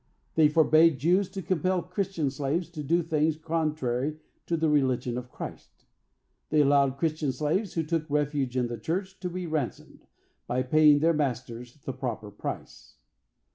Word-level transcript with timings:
They 0.33 0.47
forbade 0.49 0.97
Jews 0.97 1.29
to 1.29 1.43
compel 1.43 1.83
Christian 1.83 2.31
slaves 2.31 2.69
to 2.71 2.81
do 2.81 3.03
things 3.03 3.37
contrary 3.37 4.17
to 4.47 4.57
the 4.57 4.67
religion 4.67 5.15
of 5.15 5.29
Christ. 5.31 5.85
They 6.49 6.61
allowed 6.61 6.97
Christian 6.97 7.31
slaves, 7.31 7.73
who 7.75 7.83
took 7.83 8.09
refuge 8.09 8.57
in 8.57 8.65
the 8.65 8.79
church, 8.79 9.19
to 9.19 9.29
be 9.29 9.45
ransomed, 9.45 10.07
by 10.47 10.63
paying 10.63 11.01
their 11.01 11.13
masters 11.13 11.77
the 11.85 11.93
proper 11.93 12.31
price. 12.31 12.95